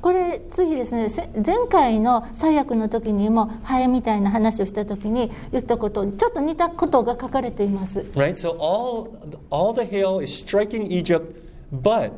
[0.00, 1.08] これ次ですね
[1.44, 8.00] 前回の最悪の時にもハエみたいな話をした時に言ったことちょっと似たことが書かれています。
[8.14, 8.34] Right?
[8.34, 9.10] So all,
[9.50, 11.34] all the hail is striking Egypt,
[11.72, 12.12] but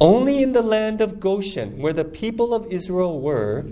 [0.00, 3.64] only in the land of Goshen, where the people of Israel were,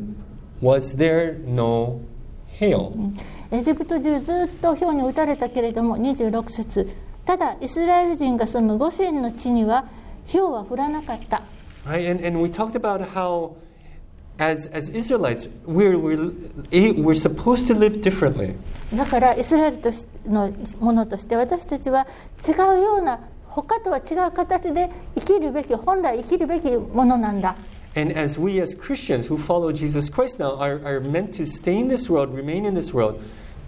[0.60, 2.00] was there no
[2.58, 2.94] hail.
[3.50, 6.88] エジプト中ずっと氷に打たれたけれども26節
[7.24, 9.86] ただイスラエル人が住むゴシェンの地には
[10.30, 11.42] 氷は降らなかった
[11.84, 12.10] Right?
[12.10, 13.56] And, and we talked about how,
[14.38, 16.32] as, as Israelites, we're, we're,
[16.96, 18.56] we're supposed to live differently.
[18.94, 22.06] だからイスラエルとしのものとして私たちは
[22.40, 23.20] 違うような
[23.61, 27.55] 他とは違う形で生きるべき本来生きるべきものなんだ
[27.95, 31.77] And as we as Christians who follow Jesus Christ now are, are meant to stay
[31.79, 33.19] in this world, remain in this world,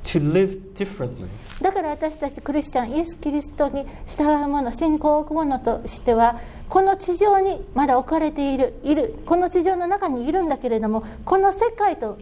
[0.05, 1.27] to live differently.
[1.61, 12.17] だから私たちクリスチャンイエス・キリストに従う者信仰を置く者としてはこの地上にまだ置かれているいるこの地上の中にいるんだけれどもこの世界と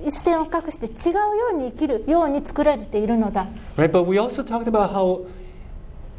[0.00, 1.20] 一線を画して違うよ
[1.54, 3.46] うに生きるように作られているのだ
[3.76, 3.90] Right?
[3.90, 5.26] But we also talked about how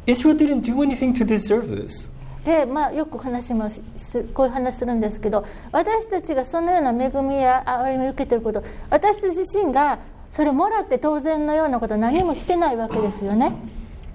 [0.06, 2.12] Israel didn't do anything to deserve this.
[2.44, 9.98] で、まあ、よく話もすこういう話するんですけど私たちがそのような恵みや憐れみを受けてること私たち自身が
[10.30, 13.52] それもらって当然のようなこと何もしてないわけですよね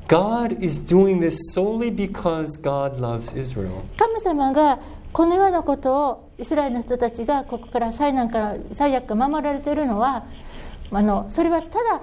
[0.08, 3.84] God is doing this solely because God loves Israel.
[3.98, 4.80] 神様が
[5.12, 10.24] このようなことをイスラエルの人たちがここから災難から最悪から守られているのは
[10.92, 12.02] あのそれはただ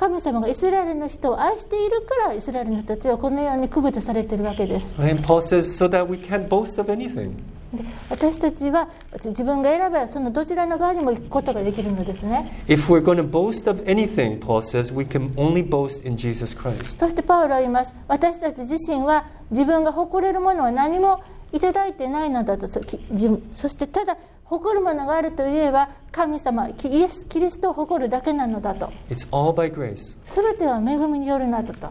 [0.00, 7.32] 神様がイスラエルの人を愛しているからイスラエルの人たちはこのように区別されているわけです And Paul says, so that we can't boast of anything.
[7.74, 8.88] で私たちは
[9.22, 16.56] 自分が選べばそのどちらの側にも行くことができるのですね If we're going to boast of anything, Paul says, we can only boast in Jesus
[16.58, 16.98] Christ.
[16.98, 22.80] そしてパウロは言います私たち自身は自分が誇れるものは何もいたいてないのだとそ,
[23.68, 28.92] してただ誇るものがあるといえば神様イエス・キリスト誇るだけなのだと。
[29.08, 31.88] 全ては恵みによるなどと。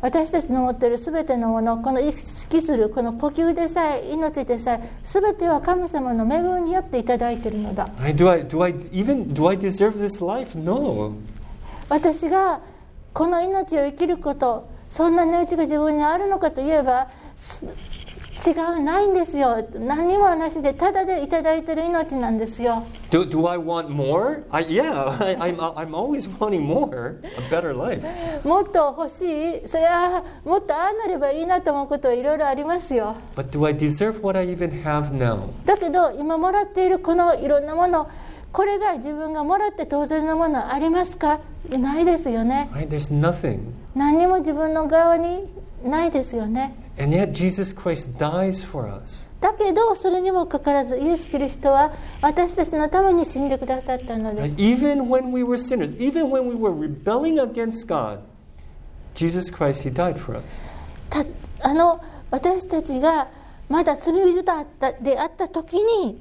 [0.00, 7.88] 私たちの持っているすべてのもの、この意識する、この呼吸でさえ、命でさえ、すべては神様の恵みによっていたいてるのだ。
[11.88, 12.60] 私が
[13.12, 17.64] この命を生きることそんな値打ちが自分にあるのかといえばす
[18.34, 24.42] 違うないんですよ何にもなしでただでいただいている命なんですよ Do, do I want more?
[24.50, 28.02] I, yeah, I, I'm, I'm always wanting more, a better life.
[28.48, 29.22] もっと欲し
[29.64, 35.48] いそれはもっとああなればいいなと思うことはいろいろありますよ But do I deserve what I even have now?
[35.66, 38.08] だけど今もらっているこのいろんなもの
[38.52, 42.88] これが自分がもらって当然のものありますかないですよね Right?
[42.88, 43.72] There's nothing.
[43.94, 45.44] 何にも自分の側に
[45.84, 49.30] ないですよね And yet Jesus Christ dies for us.
[49.40, 54.46] だけどそれにもかかわらずイエス・キリストは私たちのために死んでくださったので?
[54.48, 58.18] す Even when we were sinners, even when we were rebelling against God,
[59.14, 60.62] Jesus Christ, He died for us.
[61.08, 61.24] た
[61.68, 63.28] あの私たちが
[63.70, 66.18] まだ罪人だったであった時に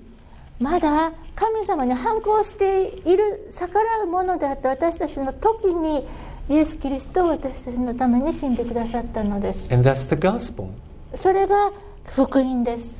[0.60, 1.12] まだ
[1.42, 6.06] 神様に反抗している逆らうものであった私たちの時に
[6.48, 10.70] イエス・キリストは私たちのために死んでくださったのです And that's the gospel.
[11.16, 11.72] それが
[12.06, 12.96] 福音です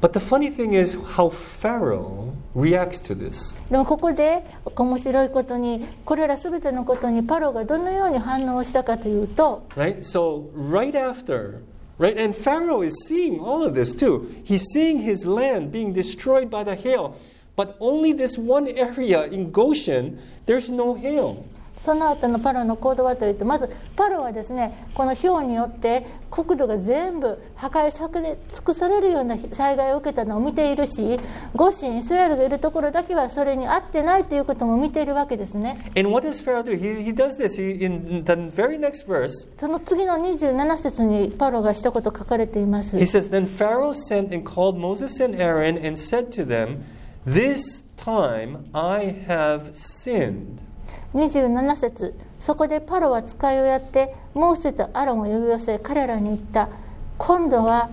[0.00, 3.60] But the funny thing is how Pharaoh reacts to this.
[3.70, 4.42] でもここで
[4.74, 9.98] 面白いことにこれら全てのことにパロがどのように反応したかというと Right?
[9.98, 11.58] So, right after,
[12.00, 12.16] right?
[12.16, 14.34] And Pharaoh is seeing all of this too.
[14.42, 17.14] He's seeing his land being destroyed by the hail.
[17.56, 21.46] But only this one area in Goshen, there's no hail.
[21.80, 31.18] その後のパロの行動はというとまずパロはですねこの氷によって国土が全部破壊され尽くされるような災害を受けたのを見ているし
[31.56, 36.72] ゴシンイスラエルがいるところだけはそれに合ってないということも見ているわけですね And what does Pharaoh do?
[36.72, 37.56] He, he does this.
[37.56, 45.22] He, in the very next verse, その次の27節にパロがしたこと書かれています he says, Then Pharaoh sent and called Moses
[45.22, 46.84] and Aaron and said to them,
[47.26, 50.69] This time I have sinned.
[51.14, 56.68] 27節そこでパロは使いをやってモーセとアロンを呼び寄せ彼らに言った
[57.18, 57.90] 今度は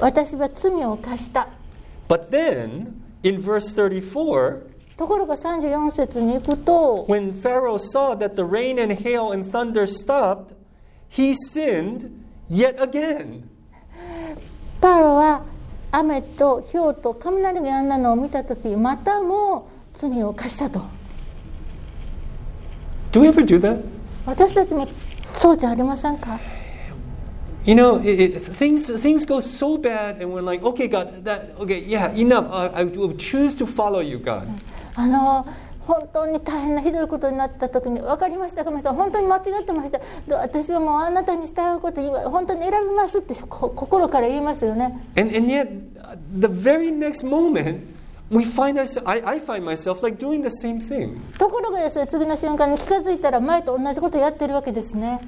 [0.00, 1.48] 私は罪を犯した
[2.08, 4.62] But then, in verse 34,
[4.96, 10.54] ところが34節に行くと when Pharaoh saw that the rain and hail and thunder stopped,
[11.10, 12.10] he sinned
[12.48, 13.42] yet again.
[14.80, 15.42] パロは
[15.92, 20.97] 雨と氷と雷がやんだのを見た時またも罪を犯したと
[23.12, 23.82] Do we ever do that?
[24.26, 24.86] 私たちも
[25.24, 26.38] そうじゃありませんか
[27.64, 31.54] You know, it, it, things things go so bad, and we're like, okay, God, that
[31.58, 32.46] okay, yeah, enough.
[32.50, 34.48] I, I will choose to follow you, God.
[34.94, 35.46] あの
[35.80, 45.66] 本当に大変なひどいことになった時に分かりました神様本当に間違ってましたで私はもうあなたに従うこと今本当に選びますってこ心から言いますよね And and yet,
[46.02, 47.80] uh, the very next moment,
[48.30, 49.08] we find ourselves.
[49.08, 51.18] I, I find myself like doing the same thing.
[51.38, 55.20] ところがですね次の瞬間に気が付いたら前と同じことをやってるわけですね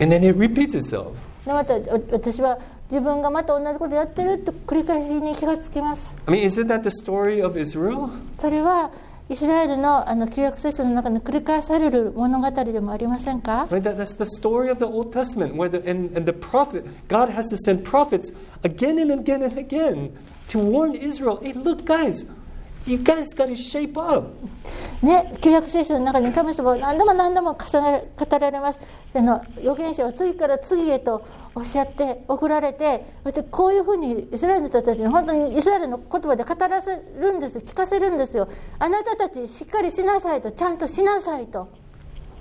[0.00, 1.14] And then it repeats itself.
[1.46, 2.58] でまたお私は
[2.90, 8.10] 自分がまた同じことをやってると繰り返しに気がつきます I mean, isn't that the story of Israel?
[8.38, 8.90] それは
[9.30, 13.82] イスラエルのあの旧約聖書の中に繰り返される物語でもありませんか Right?
[13.82, 17.30] That, that's the story of the Old Testament, where the and, and the prophet God
[17.30, 18.32] has to send prophets
[18.62, 20.12] again and again and again
[20.48, 21.38] to warn Israel.
[21.42, 22.26] Hey, look, guys,
[22.86, 24.34] you guys got to shape up.
[25.02, 28.80] ね、旧約聖書の中に神様は何度も何度も重ね語られます
[29.14, 31.24] あの預言者は次から次へと
[31.54, 38.48] おっしゃって送られてそしてこういうふうにイスラエルの人たちに本当にイスラエルの言葉で語らせるんです聞かせるんですよ
[38.80, 41.68] あなたたちしっかりしなさいとちゃんとしなさいと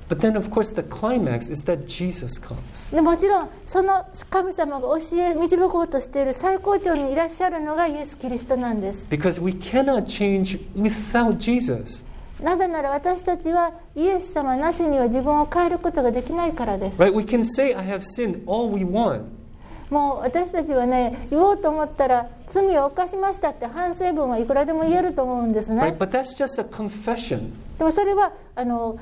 [0.09, 2.95] But then, of course, the climax is that Jesus comes.
[2.95, 12.05] でもちろんその神様が教え導こうとしている最高潮にいらっしゃるのがイエス・キリストなんです Because we cannot change without Jesus.
[12.41, 17.13] なぜなら私たちはイエス様なしには自分を変えることができないからです Right?
[17.13, 19.23] We can say, I have sinned all we want.
[19.89, 25.91] もう私たちはね言おうと思ったら罪を犯しましたって反省文はいくらでも言えると思うんです Right?
[25.91, 27.51] ね But that's just a confession.
[27.77, 28.97] でもそれはあの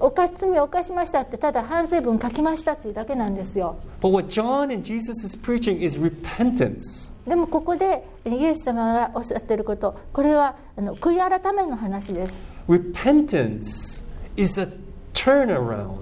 [0.00, 7.12] 犯し罪を犯しましたってただ反省文書きましたっていうだけなんですよ But what John and Jesus is preaching is repentance.
[7.28, 14.04] でもここでイエス様がおっしゃってることこれはあの悔い改めの話です Repentance
[14.36, 14.68] is a
[15.14, 15.98] turnaround.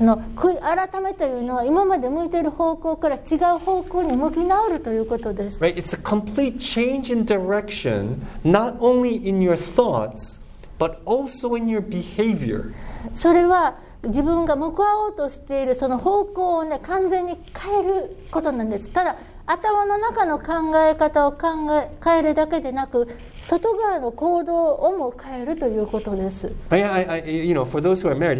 [0.00, 5.74] あの悔い改めというのは今まで向いている方向から違う方向に向き直るということです Right?
[5.74, 10.40] It's a complete change in direction, not only in your thoughts,
[10.78, 12.72] but also in your behavior.
[13.14, 23.08] それは自分が向かおうとしているその方向をね完全に変えることなんですただ頭の中の考え方を考え変えるだけでなく
[23.42, 28.38] 外側の行動をも変えるということです I, I, I, you know, for those who are married,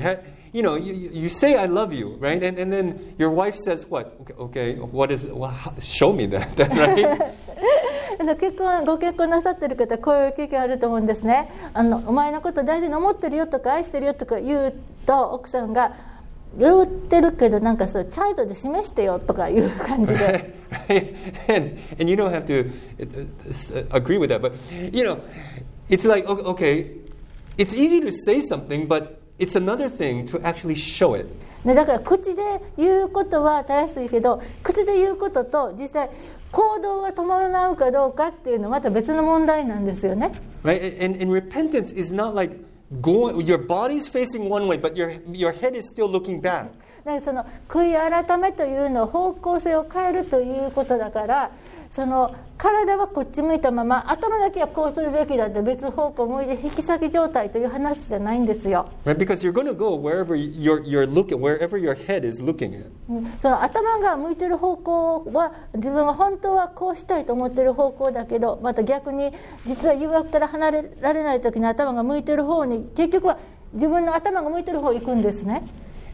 [0.53, 2.43] you know, you, you say I love you, right?
[2.43, 4.17] And, and then your wife says what?
[4.23, 5.27] Okay, okay what is?
[5.27, 7.33] Well, how- show me that, right?
[8.21, 14.75] あの結婚ご結婚なさってる方こういう経験あると思うんですねあのお前のこと大事に思ってるよとか愛してるよとか言う
[15.07, 15.95] と奥さんが
[16.59, 20.55] 言ってるけどなんかそうチャイルドで示してよとかいう感じで
[20.89, 21.16] right?
[21.49, 22.71] And, and you don't have to
[23.91, 24.53] agree with that, but
[24.93, 25.21] you know,
[25.89, 26.91] it's like o- okay,
[27.57, 31.28] it's easy to say something, but it's another thing to actually show it.
[31.64, 32.43] ね、だから口で
[32.78, 36.11] 言うことは正しいけど口で言うことと実際
[36.53, 40.32] 行動が伴うかどうかっていうのはまた別の問題なんですよね。
[40.64, 41.05] Right?
[41.05, 42.57] And, and repentance is not like
[43.01, 46.70] going, your body's facing one way, but your, your head is still looking back.
[47.05, 51.51] だからその悔い改めというのは方向性を変えるということだから
[51.91, 58.88] その体はこっち向いたまま頭だけはこうするべきだって別方向向いて引き先状態という話じゃないんですよ。
[59.05, 59.16] Right?
[59.16, 62.86] Because you're going to go wherever you're, you're looking, wherever your head is looking at.
[63.09, 69.32] うんその頭が向いてる方向は自分は本当はこうしたいと思ってる方向だけどまた逆に
[69.66, 73.38] 実は誘惑から離れられない時に頭が向いてる方に結局は
[73.72, 75.62] 自分の頭が向いてる方行くんですね。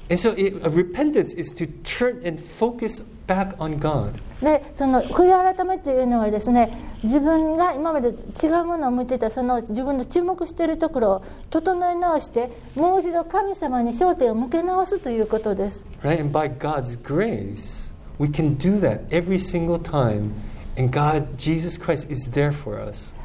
[0.08, 4.12] And so it, uh, repentance is to turn and focus back on God.
[4.42, 6.70] でその悔い改めというのはですね
[7.02, 15.84] 自分が今まで違うものを向いてたその自分の注目しているところを整え直してもう一度神様に焦点を向け直すということです。
[16.02, 16.20] Right?
[16.20, 20.32] And by God's grace, we can do that every single time.
[20.78, 23.16] And God, Jesus Christ, is there for us.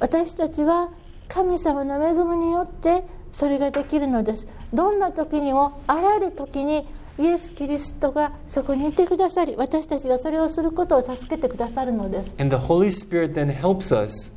[0.00, 0.90] 私たちは
[1.28, 6.86] 神様の恵みによってそれができるのですどんな時にもあらゆる時に
[7.18, 14.32] イエス・キリストがそこにいてくださり私たちがそれをすることを助けてくださるのです And the Holy Spirit then helps us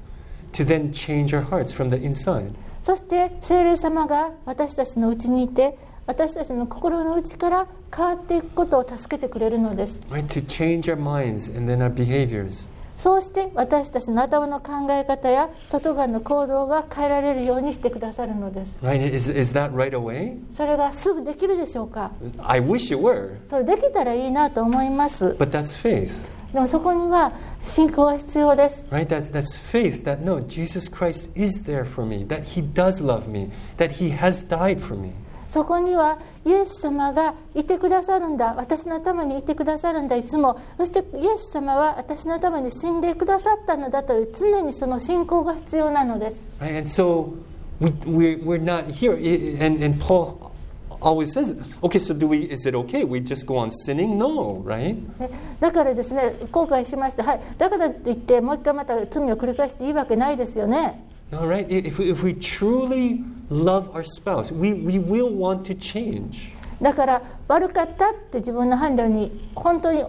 [0.53, 2.53] to then change our hearts from the inside.
[2.81, 5.77] そして聖霊様が私たちのうちにいて
[6.07, 10.25] 私たちの心の内から変わっていくことを助けてくれるのです Right?
[10.25, 12.67] To change our minds and then our behaviors.
[13.01, 19.01] そうして私たちの頭の考え方や外側の行動が変えられるようにしてくださるのです Right?
[19.01, 20.37] Is, is that right away?
[20.51, 22.11] それがすぐできるでしょうか
[22.43, 23.37] I wish it were.
[23.47, 26.35] それできたらいいなと思います But that's faith.
[26.53, 28.85] でもそこには信仰が必要です。
[28.91, 29.07] Right?
[29.07, 33.27] That's, that's faith that no, Jesus Christ is there for me, that He does love
[33.27, 35.13] me, that He has died for me.
[35.51, 46.77] そこにはイエス様がいてくださるんだ私のためにいてくださるんだいつもそしてイエス様は私のために死んでくださったのだという常にその信仰が必要なのです Right?
[46.77, 47.33] And so
[47.81, 49.17] we, we're, we're not here.
[49.17, 50.53] I- And, and Paul
[51.01, 53.03] always says, okay, so do we, is it okay?
[53.03, 54.17] We just go on sinning?
[54.17, 54.95] No, right?
[55.19, 55.29] ね
[55.59, 61.65] だからですね後悔しましたはいだからといってもう一回また罪を繰り返していいわけないですよね No, right?
[61.69, 66.53] If we, if we truly love our spouse, we, we will want to change.
[66.81, 70.03] だから悪かったって自分の伴侶に本当に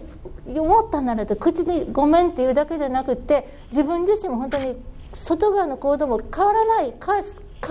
[0.47, 4.75] 思ったならと口にごめんっていうだけじゃなくって自分自身も本当に
[5.13, 7.15] 外側の行動も変わらない変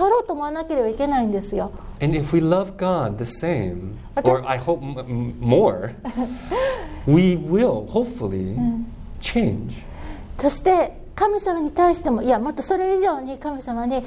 [0.05, 1.69] わろうと思わなければいけないんですよ
[2.01, 5.93] And if we love God the same, or I hope m- m- more,
[7.05, 8.55] we will hopefully
[9.19, 9.83] change.
[10.39, 10.93] そして
[11.23, 14.03] 神様に対してもいやもっとそれ以上に神様に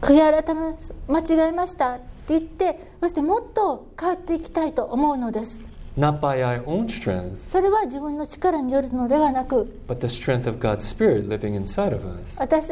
[0.00, 0.74] 悔い改め
[1.06, 5.62] 間違えましたって言ってそしてもっと変わっていきたいと思うのです。
[5.96, 10.38] Not by our own strength, それは自分の力によるのではなく私た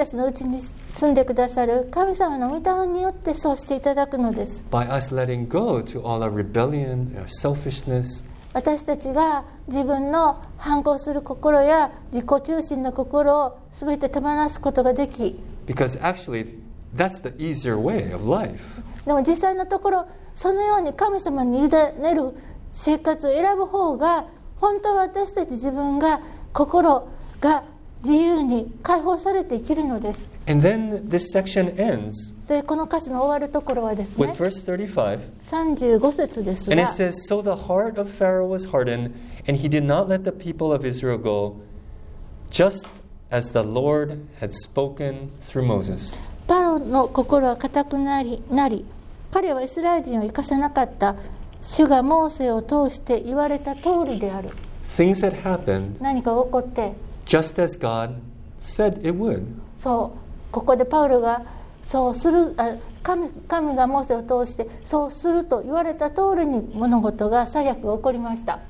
[0.07, 4.65] ちのうちに住んでくださる神様の御霊によってそうしていただくのです。
[4.73, 8.25] By us letting go to all our rebellion, our selfishness
[8.57, 16.59] 私たちが自分の反抗する心や自己中心の心を全て手放すことができ because actually
[16.97, 18.81] that's the easier way of life.
[19.05, 22.33] でも実際のところそのように神様に委ねる
[22.73, 24.25] 生活を選ぶ方が
[24.57, 26.21] 本当は私たち自分が
[26.55, 27.11] 心
[27.43, 27.63] が
[28.07, 32.13] 自由に解放されて生きるのです And then this section ends
[32.47, 35.19] でこの歌詞の終わるところはです with ね verse 35.
[35.43, 39.11] 35節です And が it says, So the heart of Pharaoh was hardened,
[39.49, 41.57] and he did not let the people of Israel go,
[42.49, 43.03] just
[43.33, 46.17] as the Lord had spoken through Moses.
[46.47, 48.85] パロの心は固くなりなり
[49.33, 51.17] 彼はイスラエル人を生かさなかった
[51.61, 54.51] 主がモーセを通して言われた通りである
[54.85, 56.93] Things had happened 何かが起こって
[57.27, 58.15] just as God
[58.61, 59.45] said it would.
[59.77, 60.13] そ
[60.51, 61.43] うここでパウロが
[61.83, 68.61] そうするあ神神がモーセを通してそうすると言われた通りに物事が最悪が起こりました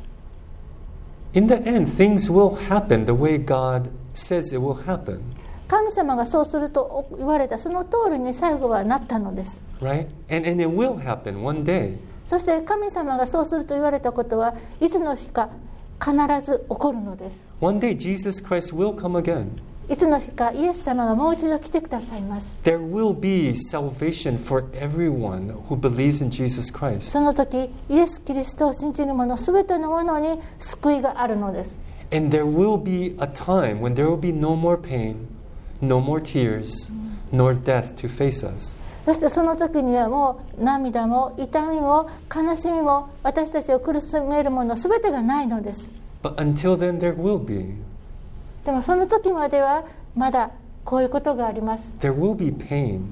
[1.35, 5.21] In the end, things will happen the way God says it will happen,
[5.69, 10.09] 神様がそうすると言われたその通りに最後はなったのです right?
[10.31, 11.99] And, and it will happen one day.
[12.27, 15.51] そして神様がそうすると言われたことはいつの日か
[16.04, 19.48] 必ず起こるのです One day, Jesus Christ will come again.
[19.90, 27.02] いつの日かイエス様がもう一度来てくださいます There will be salvation for everyone who believes in Jesus Christ.
[27.02, 31.80] その時イエス・キリストを信じる者全ての者に救いがあるのです
[32.14, 35.28] And there will be a time when there will be no more pain,
[35.82, 36.92] no more tears,
[37.32, 38.80] nor death to face us.
[39.07, 45.93] そしてその時にはもう涙も痛みも悲しみも私たちを苦しめるもの全てがないのです
[46.25, 47.77] But until then, there will be.
[48.65, 49.85] でもその時までは
[50.17, 50.51] まだ
[50.85, 53.03] こういうことがあります There will be pain.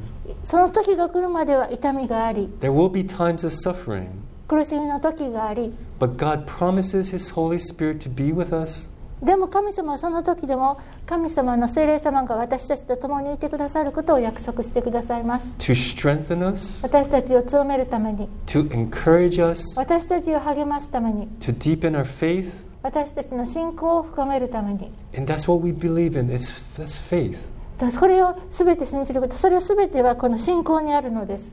[0.43, 4.09] その時が来るまでは痛みがあり There will be times of suffering.
[4.49, 8.91] 苦しみの時があり But God promises His Holy Spirit to be with us,
[9.25, 22.67] でも神様はその時でも神様の聖霊様が私たちと共にいてくださることを約束してくださいます to strengthen us, 私たちを強めるために to encourage us, 私たちを励ますために to deepen our faith.
[22.83, 26.29] 私たちの信仰を深めるために And that's what we believe in.
[26.29, 27.49] It's, that's faith.
[27.91, 31.53] それを全て信じることそれを全てはこの信仰にあるのです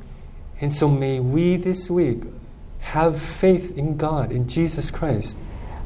[0.62, 2.28] And so may we this week
[2.94, 5.40] have faith in God, in Jesus Christ.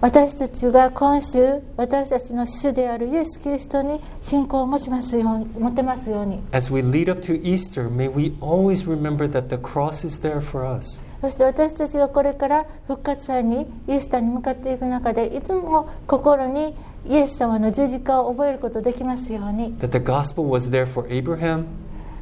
[0.05, 10.21] 私たちが今週私たちの主であるイエス・キリストに信仰を持ちますように持てますように As we lead up to Easter, may we always remember that the cross is
[10.21, 11.03] there for us.
[11.21, 16.75] そして私たちがこれから復活祭にイエスタに向かっていく中でいつも心に
[17.07, 21.65] イエス様の十字架を覚えることできますように That the gospel was there for Abraham,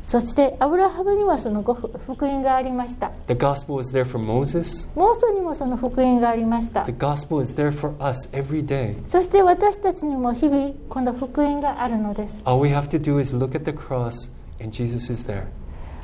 [0.04, 8.66] そしてアブラハムにはそのご福音がありました the gospel was there for Moses, モーセにもその福音がありました the gospel is there for us every
[8.66, 8.96] day.
[9.08, 14.30] そして私たちにも日々この福音があるのです All we have to do is look at the cross,
[14.62, 15.46] and Jesus is there.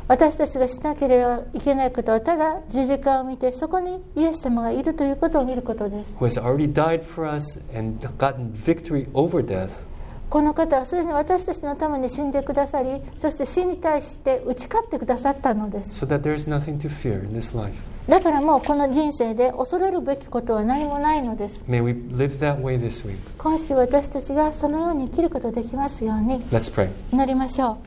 [0.08, 9.89] 私たちがしなければいけないことはただ十字架を見てそこにイエス様がいるということを見ることです Who has already died for us and gotten victory over death.
[10.30, 17.89] この方はすでに私たちのために死んでくださりそして死に対して打ち勝ってくださったのです So that there is nothing to fear in this life.
[18.07, 23.17] だからもうこの人生で恐れるべきことは何もないのです May we live that way this week.
[23.39, 26.89] 今週私たちがそのように生きることできますように Let's pray.
[27.11, 27.77] 祈りましょう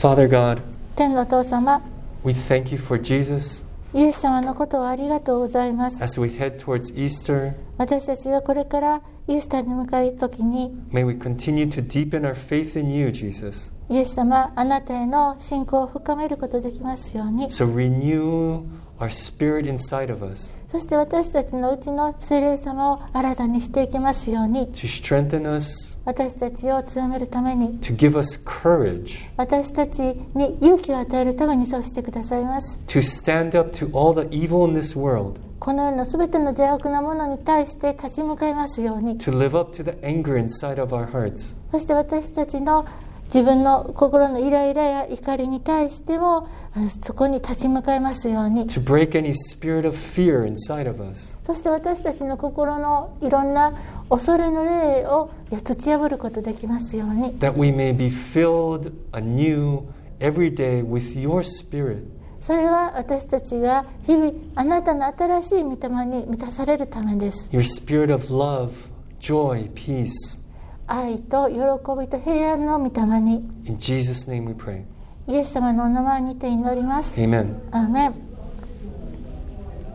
[0.00, 0.62] Father God,
[0.94, 1.82] 天のお父様
[2.24, 7.54] we thank you for Jesus イエス様のことをありがとうございます as we head towards Easter.
[7.78, 13.72] 私たちがこれからイースターに向かう時に May we continue to deepen our faith in you, Jesus.
[13.88, 18.64] イエス様あなたへの信仰を深めることできますように So renew
[19.04, 30.02] our spirit inside of us そして私たちのうちの聖霊様を新たにしていきますように to strengthen us, 私たちを強めるために to give us courage, 私たち
[30.34, 39.84] に勇気を与えるためにそうしてくださいます to stand up to all the evil in this world, この世のすべての邪悪なものに対して立ち向かいますように to live up to
[39.84, 42.84] the anger inside of our hearts, そして私たちの
[43.26, 53.72] 自分の心のイライラや怒りに対してもあそこに立ち向かいますように to break any spirit of fear inside of us, そして私たちの心のいろんな
[54.08, 59.82] 恐れの霊を突き破ることできますように that we may be filled anew
[60.20, 62.06] every day with your spirit.
[62.40, 70.43] それは私たちが日々あなたの新しい御霊に満たされるためです Your spirit of love, joy, peace.
[70.86, 71.56] 愛と喜
[71.98, 73.36] びと平安の御霊に。
[73.66, 74.84] In Jesus' name we pray.
[75.26, 77.18] イエス様のお名前にて祈ります